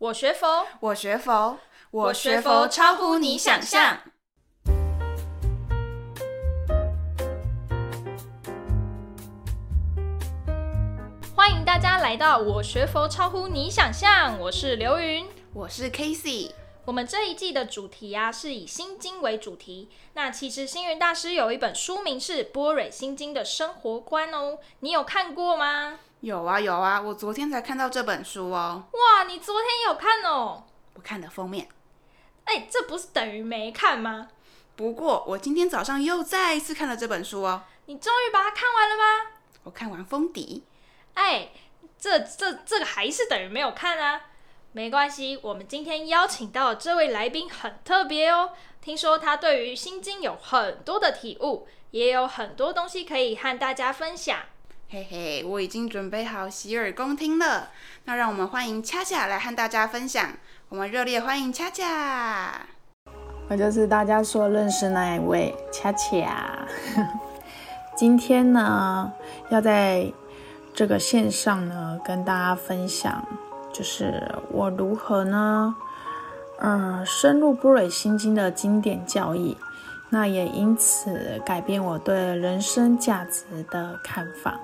[0.00, 1.58] 我学佛，我学佛，
[1.90, 3.98] 我学佛超乎你想象。
[11.36, 16.52] 欢迎大家来到我学佛超乎你想象，我是刘云，我是 Casey。
[16.86, 19.90] 我们这一季的主题啊，是以心经为主题。
[20.14, 25.98] 那其实星云大师有一本书名是《波蕊心经》的生活观哦，你有看过吗？
[26.20, 28.84] 有啊有啊，我昨天才看到这本书哦。
[28.92, 30.64] 哇，你昨天有看哦？
[30.94, 31.66] 我看的封面。
[32.44, 34.28] 哎，这不是等于没看吗？
[34.76, 37.62] 不过我今天早上又再一次看了这本书哦。
[37.86, 39.30] 你终于把它看完了吗？
[39.64, 40.62] 我看完封底。
[41.14, 41.52] 哎，
[41.98, 44.20] 这这这个还是等于没有看啊。
[44.72, 48.52] 没关系，我们今天邀请到的这位来宾很特别哦。
[48.82, 54.40] 听说他对于心经有很多的体悟，也有很多东西可以和大家分享。
[54.92, 57.68] 嘿嘿，我已经准备好洗耳恭听了。
[58.06, 60.32] 那让我们欢迎恰恰来和大家分享。
[60.68, 62.66] 我们热烈欢迎恰恰。
[63.48, 66.66] 我就是大家所认识那一位恰恰。
[67.96, 69.12] 今天呢，
[69.50, 70.12] 要在
[70.74, 73.24] 这个线上呢，跟大家分享，
[73.72, 75.72] 就是我如何呢，
[76.58, 79.56] 嗯，深入般若心经的经典教义。
[80.08, 84.58] 那也因此改变我对人生价值的看法。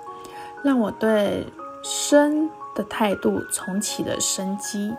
[0.66, 1.46] 让我对
[1.84, 4.92] 生的态度重启了生机。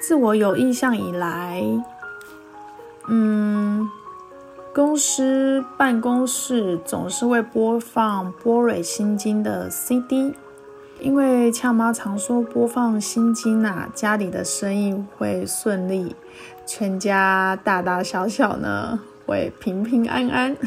[0.00, 1.62] 自我有印象以来，
[3.06, 3.88] 嗯，
[4.74, 10.34] 公司办公室总是会播放《般若心经》的 CD，
[10.98, 16.16] 因为俏妈常说播放心经啊，家里的生意会顺利，
[16.66, 20.56] 全家大大小小呢会平平安安。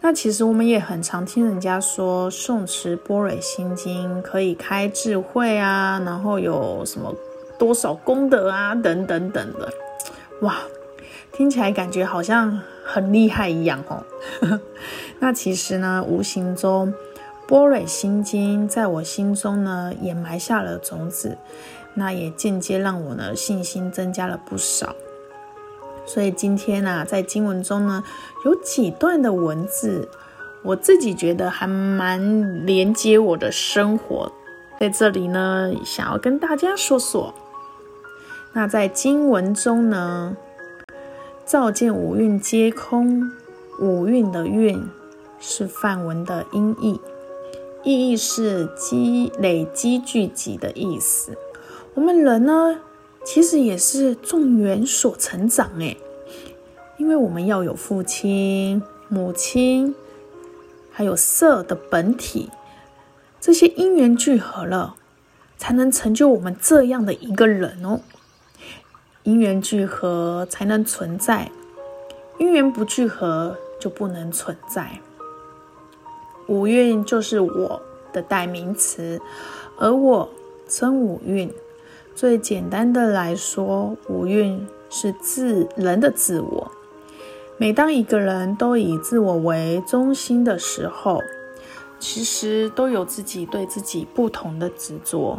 [0.00, 7.12] 那其实我们也很常听人家说，诵持波蕊心经可以开智慧啊，然后有什么
[7.58, 9.68] 多少功德啊，等等等的，
[10.42, 10.58] 哇，
[11.32, 14.04] 听起来感觉好像很厉害一样哦。
[15.18, 16.94] 那其实呢，无形中
[17.48, 21.36] 波蕊心经在我心中呢也埋下了种子，
[21.94, 24.94] 那也间接让我呢信心增加了不少。
[26.08, 28.02] 所以今天呢、在经文中呢，
[28.46, 30.08] 有几段的文字，
[30.62, 34.32] 我自己觉得还蛮连接我的生活，
[34.80, 37.34] 在这里呢，想要跟大家说说。
[38.54, 40.34] 那在经文中呢，
[41.44, 43.30] 照见五蕴皆空，
[43.78, 44.88] 五蕴的蕴
[45.38, 46.98] 是梵文的音译，
[47.84, 51.36] 意义是积累积聚集的意思。
[51.92, 52.80] 我们人呢，
[53.24, 55.96] 其实也是众缘所成长诶，
[56.96, 59.94] 因为我们要有父亲、母亲，
[60.90, 62.50] 还有色的本体，
[63.40, 64.96] 这些因缘聚合了，
[65.58, 68.00] 才能成就我们这样的一个人哦。
[69.24, 71.50] 因缘聚合才能存在，
[72.38, 75.00] 因缘不聚合就不能存在。
[76.46, 79.20] 五蕴就是我的代名词，
[79.78, 80.30] 而我
[80.66, 81.52] 称五蕴。
[82.18, 86.68] 最简单的来说，五蕴是自人的自我。
[87.58, 91.22] 每当一个人都以自我为中心的时候，
[92.00, 95.38] 其实都有自己对自己不同的执着。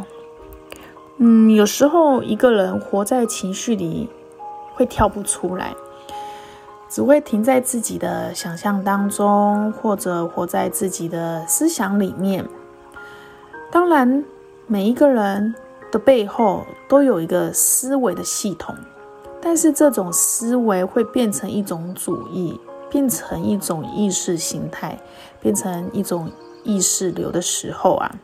[1.18, 4.08] 嗯，有时候一个人活在情绪里，
[4.72, 5.74] 会跳不出来，
[6.88, 12.48] 只会停在自己的想象当中，或者活在自己的思想里面。
[13.70, 14.24] 当然，
[14.66, 15.54] 每一个人。
[15.90, 18.74] 的背后都有一个思维的系统，
[19.40, 24.98] 但是这种思维会变成一种主义，变成一种意识形态，
[25.40, 26.30] 变成一种
[26.62, 28.14] 意识流的时候啊，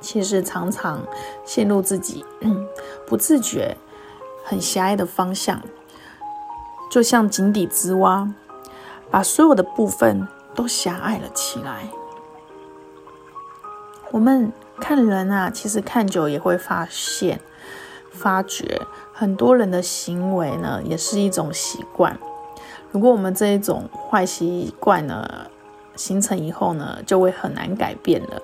[0.00, 1.02] 其实常常
[1.44, 2.24] 陷入自己
[3.06, 3.76] 不自觉、
[4.44, 5.60] 很狭隘的方向，
[6.90, 8.32] 就像井底之蛙，
[9.10, 11.88] 把所有的部分都狭隘了起来。
[14.12, 14.52] 我们。
[14.80, 17.40] 看人啊，其实看久也会发现、
[18.12, 22.18] 发觉，很多人的行为呢，也是一种习惯。
[22.92, 25.46] 如果我们这一种坏习惯呢，
[25.96, 28.40] 形成以后呢，就会很难改变了。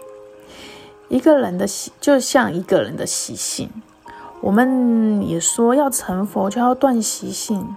[1.08, 3.70] 一个人的习，就像一个人的习性。
[4.40, 7.76] 我们也说要成佛就要断习性，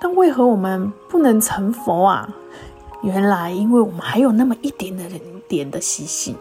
[0.00, 2.28] 但为何我们不能成佛啊？
[3.02, 5.04] 原来，因为我们还有那么一点的
[5.46, 6.34] 点的习性。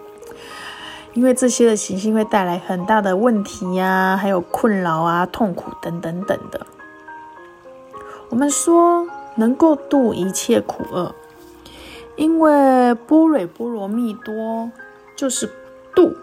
[1.17, 6.63] 因为这些的习性会带来很大的问题呀、啊，还有困扰啊、痛苦等等等的。
[8.29, 9.03] 我们说
[9.33, 11.15] 能够度一切苦厄，
[12.17, 14.71] 因为波若波罗蜜多
[15.15, 15.49] 就是
[15.95, 16.15] 度，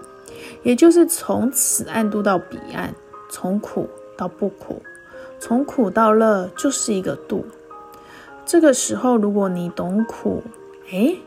[0.63, 2.95] 也就是从此岸渡到彼岸，
[3.29, 4.81] 从苦到不苦，
[5.41, 7.45] 从苦到乐，就是一个度。
[8.47, 10.45] 这个时候，如果你懂苦，
[10.93, 11.19] 诶，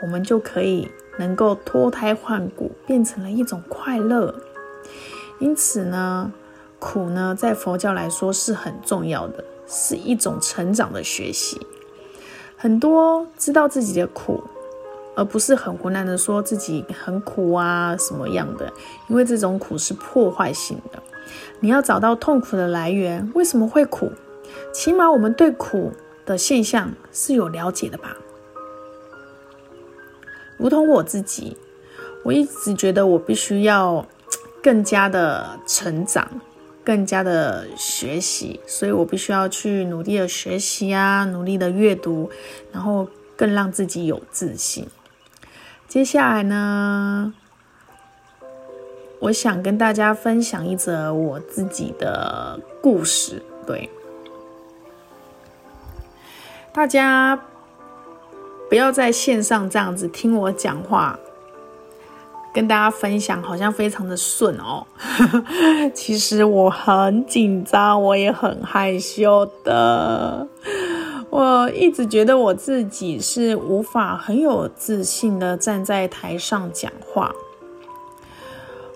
[0.00, 4.34] 我们就可以能够脱胎换骨，变成了一种快乐。
[5.38, 6.32] 因此呢，
[6.78, 11.60] 苦呢，在佛教来说是很重要的，是一种成长的学习。
[12.56, 14.42] 很多知道自己的苦，
[15.16, 18.72] 而不是很胡乱的说自己很苦啊什么样的，
[19.08, 21.02] 因为这种苦是破坏性的。
[21.60, 24.12] 你要找到痛苦的来源，为什么会苦？
[24.72, 25.92] 起码我们对苦
[26.24, 28.16] 的现象是有了解的吧？
[30.62, 31.56] 如同我自己，
[32.22, 34.06] 我一直觉得我必须要
[34.62, 36.40] 更加的成长，
[36.84, 42.30] 更加的学习，所以我必须要去努力的学习啊，努力的阅读，
[42.70, 44.86] 然后更让自己有自信。
[45.88, 47.34] 接下来呢，
[49.18, 53.90] 我想跟大家分享一则我自己的故事，对。
[56.72, 57.42] 大家
[58.72, 61.18] 不要在线上这样子听我讲话，
[62.54, 64.86] 跟大家分享，好像非常的顺哦。
[65.92, 70.48] 其实我很紧张，我也很害羞的。
[71.28, 77.30] 我一直觉得我自己是无法很有自信的站在台上讲话。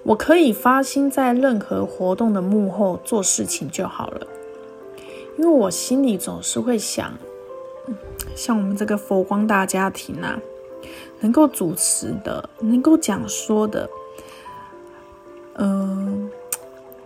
[0.05, 4.27] 我可以发心在任何活动的幕后做事情就好了，
[5.37, 7.13] 因为我心里总是会想。
[8.37, 10.39] 像我们这个佛光大家庭啊，
[11.21, 13.89] 能够主持的，能够讲说的，
[15.55, 16.31] 嗯、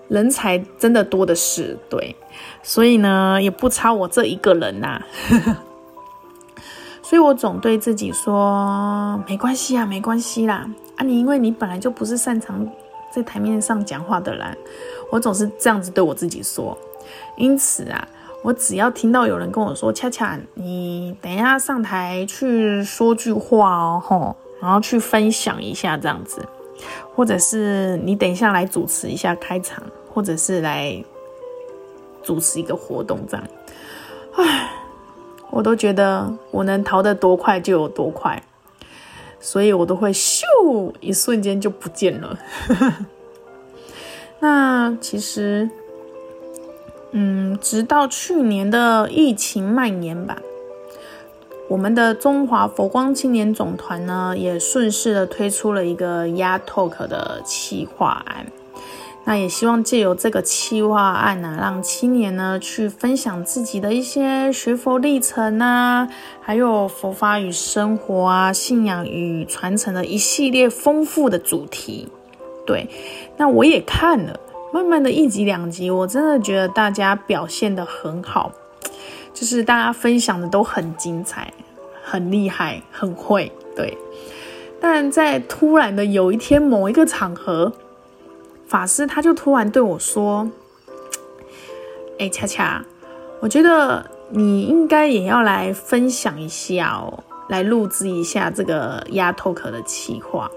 [0.09, 2.17] 人才真的多的是，对，
[2.65, 5.07] 所以呢，也不差我这一个人呐、啊。
[7.01, 12.69] 所以我总对自己说，没关系啊，没关系啦，啊，你因为你本来就不是擅长
[13.13, 14.59] 在台面上讲话的人，
[15.11, 16.77] 我总是这样子对我自己说，
[17.37, 18.09] 因此啊。
[18.43, 26.43] 我只要听到有人跟我说：“恰恰，你等一下上台去说句话哦，吼，然后去分享一下这样子，
[27.15, 31.05] 或者是你等一下来主持一下开场，或者是来
[32.23, 33.47] 主持一个活动这样，
[34.37, 34.71] 唉，
[35.51, 38.43] 我都觉得我能逃得多快就有多快，
[39.39, 40.41] 所以我都会咻
[41.01, 42.39] 一瞬间就不见了。
[44.41, 45.69] 那其实。
[47.13, 50.39] 嗯，直到去年的疫情蔓延吧，
[51.69, 58.47] 我们的中华佛光青年总团呢，也顺势的推出了一个 YA Talk 的企划案。
[59.25, 66.09] 那也希望借由这个企划案呢，让青年呢去分享自己的一些学佛历程啊，
[66.41, 72.09] 还有佛法与生活啊，信仰与传承的一系列丰富的主题。
[72.67, 72.89] 对，
[73.37, 74.41] 那我也看了。
[74.73, 78.53] 慢慢的一集两集，我真的觉得大家表现的很好，
[79.35, 81.53] 就是大家分享的都很精彩，
[82.05, 83.99] 很厉害，很会，对。
[84.81, 87.73] 但在突然的有一天某一个场合，
[88.67, 90.49] 法师他就突然对我说
[92.21, 92.85] ：“哎，恰恰，
[93.41, 100.49] 我觉得你应该也要来分享一下哦，来录制一下这个 YA Talk 的企划。”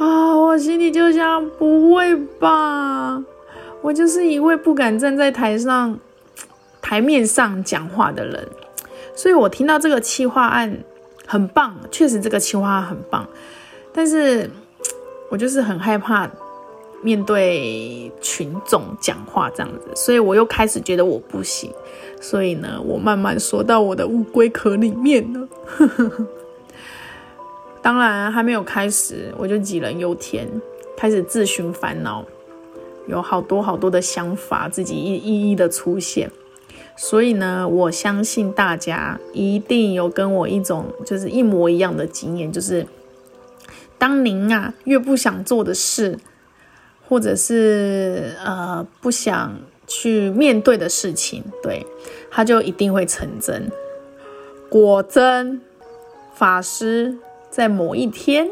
[0.00, 3.22] 啊，我心里就想，不会吧？
[3.82, 5.98] 我就是一位不敢站在台上、
[6.80, 8.48] 台面上讲话的人，
[9.14, 10.74] 所以我听到这个企划案
[11.26, 13.28] 很棒，确实这个企划案很棒，
[13.92, 14.50] 但是
[15.28, 16.30] 我就是很害怕
[17.02, 21.70] 面对群众讲话这样子，所以我又开始觉得我不行，
[22.22, 25.46] 所以呢，我慢慢缩到我的乌龟壳里面了。
[27.82, 30.46] 当然还没有开始，我就杞人忧天，
[30.96, 32.24] 开始自寻烦恼，
[33.06, 36.30] 有好多好多的想法自己一一一的出现。
[36.96, 42.86] 所以呢，我相信大家一定有跟我一种就是一模一样的经验，就是
[43.96, 46.18] 当您啊越不想做的事，
[47.08, 51.86] 或者是呃不想去面对的事情，对，
[52.30, 53.72] 它就一定会成真。
[54.68, 55.62] 果真，
[56.34, 57.16] 法师。
[57.50, 58.48] 在某一天，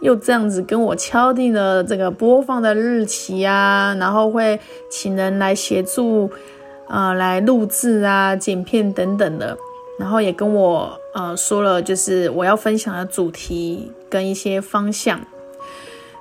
[0.00, 4.58] 又这样子跟我敲定了这个播放的日期啊，然后会
[4.90, 6.28] 请人来协助，
[6.88, 9.56] 呃，来录制啊、剪片等等的，
[9.98, 15.20] 然后也跟我呃说了，就是我要分享的主题跟一些方向。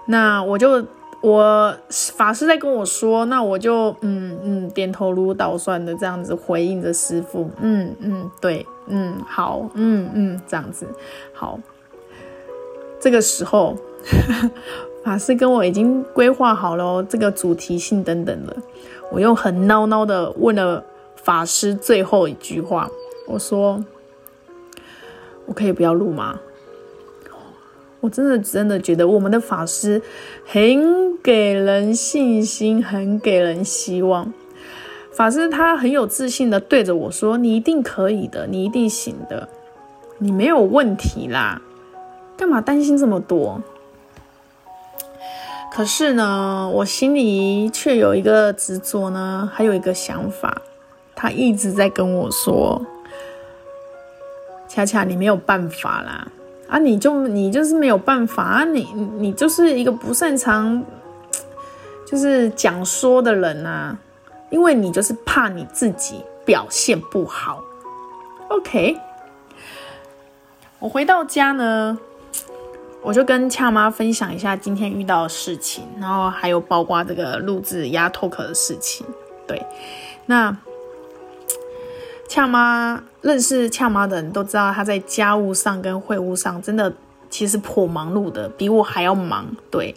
[0.06, 0.86] 那我就
[1.22, 10.88] 我法师在跟我说，那我就嗯嗯点头如捣蒜的这样子回应着师傅，嗯嗯对，嗯好，嗯嗯这样子
[11.34, 11.60] 好。
[13.02, 13.76] 这个时候，
[15.04, 18.56] 法师跟我已经规划好了，这个主题性等等的。
[19.10, 20.84] 我又很孬孬的问了
[21.16, 22.90] 法师最后一句话，
[23.28, 23.84] 我说
[25.48, 26.40] ：“我可以不要录吗？”
[28.00, 30.02] 我真的真的觉得我们的法师
[30.46, 34.34] 很给人信心，很给人希望。
[35.12, 39.50] 法师他很有自信的对着我说：“你一定可以的，你一定行的，
[40.18, 41.62] 你没有问题啦，
[42.42, 43.62] 干嘛担心这么多？”
[45.72, 50.62] 可是呢，我心里却有一个执着呢，还有一个想法，
[51.16, 52.84] 他一直在跟我说
[54.68, 56.28] ：“恰恰你没有办法啦，
[56.68, 58.84] 啊，你就你就是没有办法啊，你
[59.18, 60.84] 你就是一个不擅长
[62.06, 63.98] 就是讲说的人啊，
[64.50, 67.62] 因为你就是怕你自己表现不好。
[68.50, 68.98] ”OK，
[70.80, 71.98] 我回到家呢。
[73.04, 79.06] 我就跟恰妈分享一下今天遇到的事情，然后还有包括这个录制鸭 talk 的事情。
[79.48, 79.66] 对，
[80.28, 80.56] 那
[82.30, 86.94] 恰妈认识恰妈的人都知道，她在家务上跟会务上真的
[87.30, 89.48] 其实颇忙碌的，比我还要忙。
[89.72, 89.96] 对，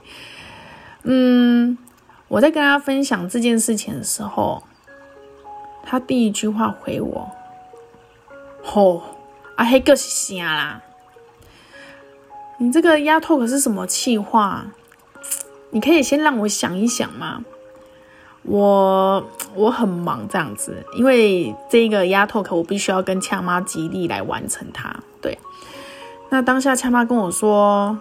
[1.03, 1.77] 嗯，
[2.29, 4.63] 我在跟她分享这件事情的时候，
[5.85, 7.31] 她第一句话回我
[8.65, 9.03] ：“吼、哦，
[9.57, 10.81] 啊，黑个是啥啦？”
[12.59, 14.67] 你这个鸭 talk 是什么企划？
[15.71, 17.45] 你可以先让我想一想吗？
[18.43, 24.95] 我我很忙这样子，因为这个鸭 talk 我必须要跟恰妈极力来完成它。
[25.21, 25.39] 对，
[26.31, 27.99] 那当下恰妈跟我说：“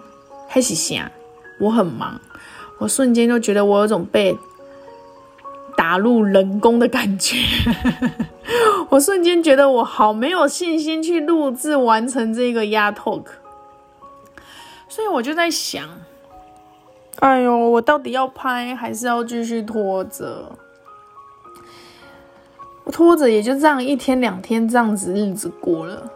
[0.48, 1.10] 嘿喜喜啊，
[1.58, 2.20] 我很忙。”
[2.78, 4.36] 我瞬间就觉得我有种被
[5.76, 7.36] 打入冷宫的感觉。
[8.90, 13.24] 我瞬间觉得我好没有信心去录制完成这个鸭 talk。
[14.94, 15.88] 所以我就在想，
[17.18, 20.52] 哎呦，我到底要拍还是要继续拖着？
[22.84, 26.08] 我拖着也就这样一天两天这样子日子过了，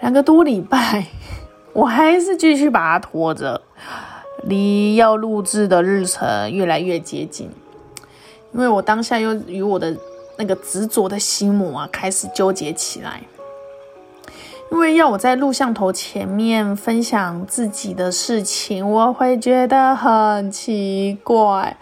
[0.00, 1.06] 两个多礼拜，
[1.72, 3.62] 我还是继续把它拖着，
[4.42, 7.48] 离要录制的日程越来越接近，
[8.52, 9.96] 因为我当下又与我的
[10.36, 13.22] 那个执着的心魔啊开始纠结起来。
[14.72, 21.76] 因为要我在录像头前面分享自己的事情，我会觉得很奇怪。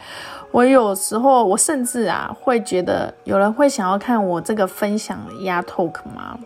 [0.50, 6.37] 我有时候，我甚至啊会觉得，有人会想要看我这个分享鸭 talk 吗？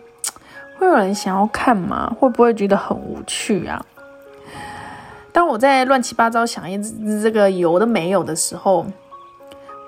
[0.77, 2.15] 会有人想要看吗？
[2.19, 3.83] 会不会觉得很无趣啊？
[5.31, 6.79] 当我在乱七八糟想一
[7.23, 8.85] 这个有的没有的时候，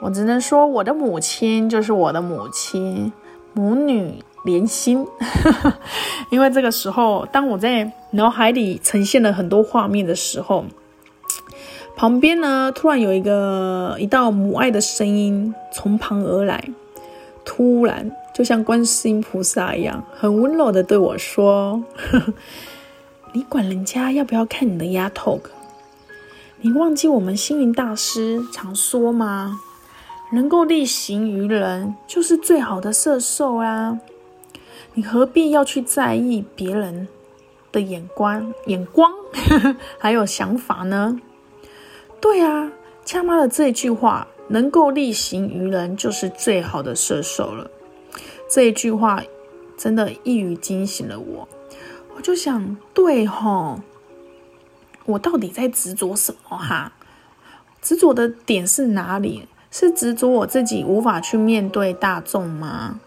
[0.02, 3.14] 我只能说，我的母亲就是我的母亲，
[3.54, 4.24] 母女。
[4.48, 5.06] 连心，
[6.32, 10.64] 因为这个时候，当我在脑海里呈现了很多画面的时候，
[11.98, 16.64] 旁边呢突然有一个一道母爱的声音从旁而来，
[17.44, 21.84] 突然就像观世音菩萨一样，很温柔的对我说
[23.34, 25.40] ：“你管人家要不要看你的丫头
[26.62, 29.60] 你忘记我们星云大师常说吗？
[30.32, 34.00] 能够力行于人，就是最好的摄受啊。”
[34.98, 37.08] 你何必要去在意别人
[37.72, 39.12] 的眼光、眼光，
[40.00, 41.22] 还有想法呢？
[42.20, 42.72] 对啊，
[43.06, 47.70] 恰妈的这句话，能够力行于人，就是最好的射手了。
[48.50, 49.22] 这一句话
[49.78, 51.48] 真的一语惊醒了我。
[52.16, 53.80] 我就想，对吼，
[55.06, 56.92] 我到底在执着什么哈？
[57.84, 59.48] 执着的点是哪里？
[59.70, 63.00] 是执着我自己无法去面对大众吗？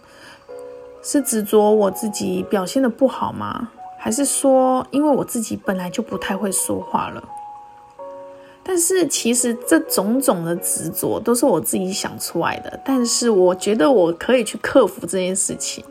[1.02, 3.69] 是执着我自己表现的不好吗？
[3.99, 7.23] 还是说，因为我自己本来就不太会说话了？
[8.62, 12.78] 但是其实这种种的执着都是我自己想出来的。
[12.85, 15.83] 但是我觉得我可以去克服这件事情，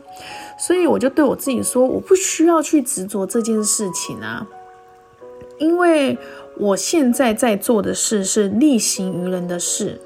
[0.58, 4.46] 所以我就对我自己说，我不需要去执着这件事情啊，
[5.58, 6.16] 因为
[6.56, 10.00] 我现在在做的事是力行于人的事，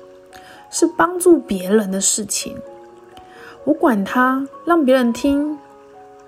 [0.71, 2.57] 是帮助别人的事情。
[3.65, 5.59] 我管他，让别人听，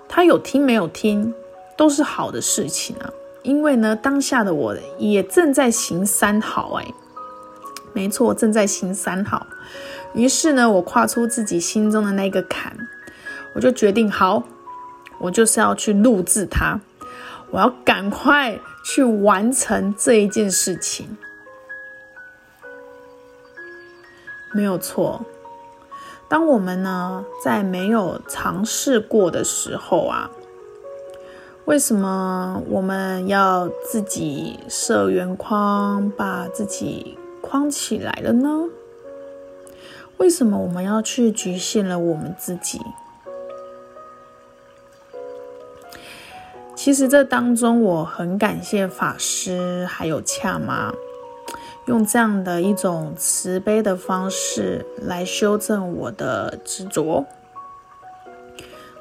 [0.07, 1.33] 他有听没有听，
[1.75, 3.09] 都是好的事情啊。
[3.43, 6.93] 因为呢，当下的我也正在行三好，哎，
[7.93, 9.47] 没错，正在行三好。
[10.13, 12.75] 于是呢，我跨出自己心中的那个坎，
[13.53, 14.43] 我就决定，好，
[15.19, 16.79] 我就是要去录制它，
[17.51, 21.15] 我要赶快去完成这一件事情，
[24.53, 25.23] 没有错。
[26.29, 30.29] 当我们呢，在没有尝试过的时候啊，
[31.65, 38.65] 为什么我们要自己设圆框，把自己框起来了呢？
[40.17, 42.81] 为什么我们要去局限了我们自己？
[46.75, 50.93] 其实这当中，我很感谢法师还有恰妈，
[51.87, 57.25] 用这样的一种慈悲的方式来修正我的执着。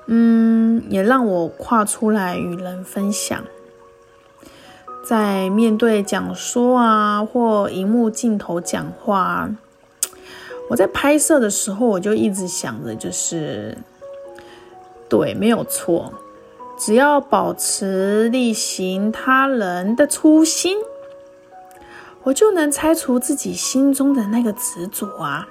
[0.06, 3.44] 嗯，也让我跨出来与人分享。
[5.04, 9.50] 在面对讲说啊，或荧幕镜头讲话，
[10.70, 13.78] 我在拍摄的时候，我就一直想着，就是
[15.08, 16.12] 对，没有错，
[16.78, 20.76] 只要保持力行他人的初心，
[22.26, 25.48] 我就能拆除自己心中的那个执着啊。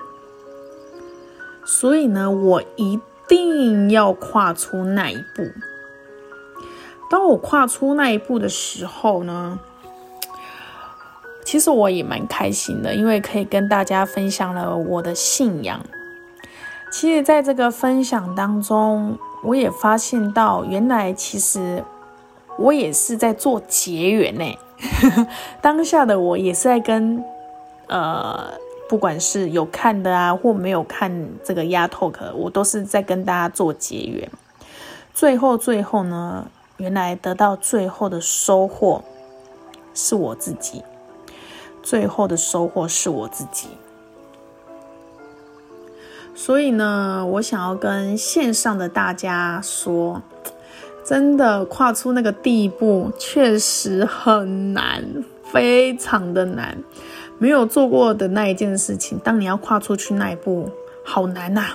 [1.66, 3.00] 所以呢，我一。
[3.28, 5.44] 定要跨出那一步。
[7.10, 9.58] 当我跨出那一步的时候呢，
[11.44, 15.84] 其实我也蛮开心的，因为可以跟大家分享了我的信仰。
[16.92, 21.84] 其实，在这个分享当中，我也发现到，原来其实
[22.60, 24.56] 我也是在做结缘呢。
[25.62, 27.24] 当下的我也是在跟
[27.88, 28.54] 呃。
[28.88, 34.30] 不管是有看的啊，或没有看这个鸭 talk，我都是在跟大家做结缘。
[35.12, 36.46] 最后，最后呢，
[36.78, 39.04] 原来得到最后的收获
[39.96, 40.84] 是我自己。
[41.82, 43.70] 最后的收获是我自己。
[46.36, 50.22] 所以呢，我想要跟线上的大家说，
[51.06, 55.06] 真的跨出那个第一步，确实很难，
[55.44, 56.76] 非常的难。
[57.38, 60.70] 没有做过的那一件事情，当你要跨出去那一步，
[61.04, 61.74] 好难呐。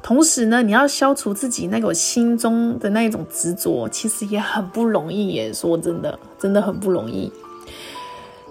[0.00, 5.52] 同时呢，你要消除自己那个心中的那一种执着，其实也很不容易耶。
[5.52, 7.32] 说真的，真的很不容易，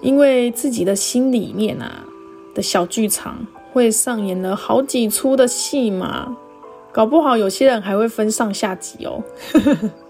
[0.02, 2.04] 因为自己的心里面啊
[2.54, 6.36] 的小剧场会上演了好几出的戏嘛，
[6.96, 9.22] 搞不好有些人还会分上下集哦。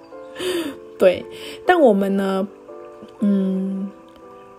[0.97, 1.27] 对，
[1.67, 2.47] 但我们呢，
[3.19, 3.91] 嗯。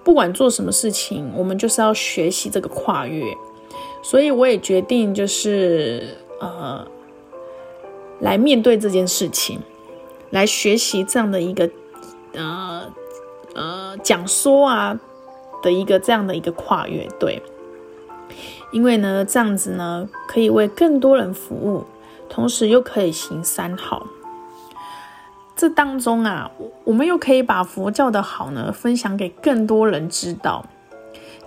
[0.04, 3.26] 不管做什么事情，我们就是要学习这个跨越，
[4.02, 6.02] 所以我也决定就是
[6.40, 6.88] 呃，
[8.22, 9.60] 来面对这件事情，
[10.30, 11.70] 来学习这样的一个
[12.36, 12.94] 呃
[13.54, 14.98] 呃讲说啊
[15.62, 17.42] 的一个这样的一个跨越，对，
[18.72, 21.84] 因为呢这样子呢可以为更多人服务，
[22.30, 24.08] 同时又可以行三好。
[25.56, 26.52] 这当中啊，
[26.84, 30.66] 我们又可以把佛教的好呢分享给更多人知道。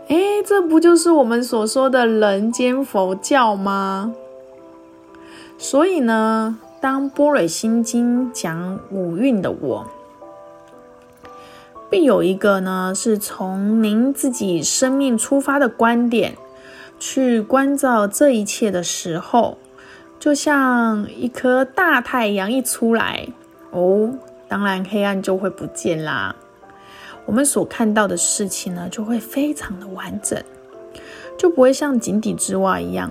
[0.08, 4.12] 诶，这不就是我们所说的人间佛教吗？
[5.56, 9.86] 所以呢，当般若心经讲五蕴的我，
[11.88, 16.36] 必有一个呢是从您自己生命出发的观点
[16.98, 19.58] 去关照这一切的时候，
[20.20, 23.26] 就像一颗大太阳一出来。
[23.70, 24.12] 哦，
[24.48, 26.36] 当然黑暗就会不见啦。
[27.24, 30.42] 我们所看到的事情呢，就会非常的完整，
[31.38, 33.10] 就不会像井底之蛙一样。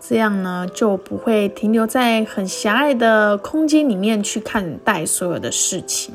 [0.00, 6.14] 这样呢，就不会停留在很狭隘的空间里面去看待所有的事情。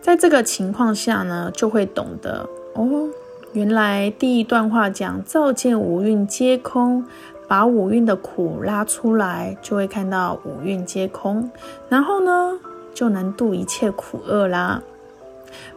[0.00, 3.08] 在这个情况下呢，就会懂得哦，
[3.52, 7.04] 原来第一段话讲照见五蕴皆空。
[7.46, 11.50] 把五蕴的苦拉出来，就会看到五蕴皆空，
[11.88, 12.58] 然后呢，
[12.94, 14.82] 就能度一切苦厄啦。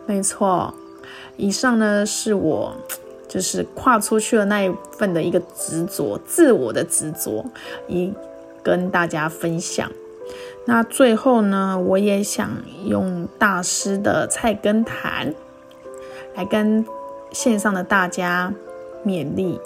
[0.05, 0.73] 没错，
[1.35, 2.75] 以上呢是我
[3.27, 7.45] 就是跨出去的那一份的一个执着，自我的执着，
[7.87, 8.13] 一
[8.63, 9.91] 跟大家分享。
[10.65, 12.49] 那最后呢，我也想
[12.85, 15.33] 用大师的菜根谭
[16.35, 16.85] 来跟
[17.31, 18.53] 线上的大家
[19.05, 19.59] 勉励，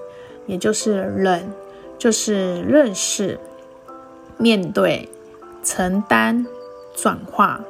[0.47, 1.51] 也就是忍。
[2.01, 3.39] 就是认识、
[4.35, 5.07] 面对、
[5.61, 6.47] 承担、
[6.95, 7.61] 转化。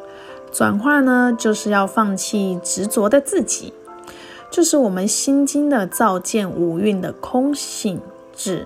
[0.53, 3.73] 转化呢，就是要放弃执着的自己，
[4.49, 7.99] 就是我们心经的照见五蕴的空性
[8.33, 8.65] 智。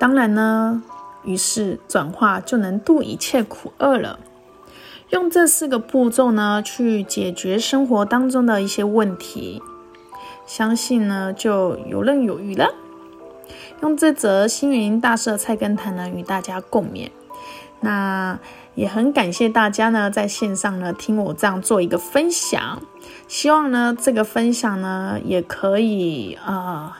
[0.00, 0.82] 当然呢，
[1.22, 4.18] 于是转化就能度一切苦厄了。
[5.10, 9.62] 用这四个步骤呢，去解决生活当中的一些问题，
[10.44, 12.74] 相信呢，就游刃有余了。
[13.82, 17.10] 用这则星云大师的菜根谭呢，与大家共勉。
[17.80, 18.38] 那
[18.74, 22.82] 也很感谢大家呢，在线上呢听我这样做一个分享。
[23.28, 26.92] 希望呢，这个分享呢，也可以呃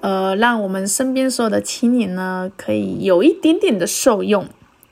[0.00, 4.46] 呃，让我们身边所有的青年呢，可以有一点点的受用。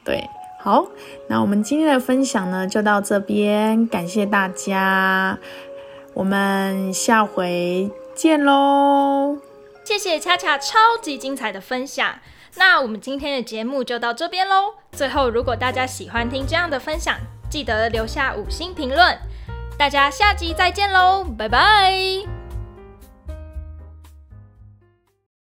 [0.04, 0.28] 对，
[0.60, 0.86] 好，
[1.28, 5.38] 那我们今天的分享呢，就到这边，感谢大家，
[6.14, 9.47] 我们下回见喽！
[9.88, 12.18] 谢谢恰恰超级精彩的分享，
[12.56, 14.74] 那我们今天的节目就到这边喽。
[14.92, 17.16] 最后，如果大家喜欢听这样的分享，
[17.50, 19.18] 记得留下五星评论。
[19.78, 22.37] 大家下集再见喽，拜拜！